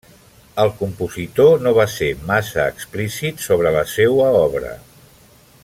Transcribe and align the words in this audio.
El 0.61 0.71
compositor 0.77 1.59
no 1.65 1.73
va 1.79 1.85
ser 1.97 2.09
massa 2.31 2.65
explícit 2.77 3.45
sobre 3.49 3.75
la 3.77 3.85
seua 3.97 4.31
obra. 4.43 4.77